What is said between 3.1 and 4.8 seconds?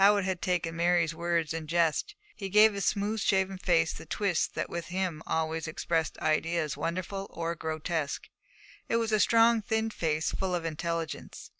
shaven face the twist that